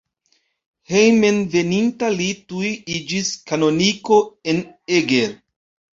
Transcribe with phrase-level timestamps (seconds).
[0.93, 4.19] Hejmenveninta li tuj iĝis kanoniko
[4.55, 4.63] en
[5.01, 5.41] Eger.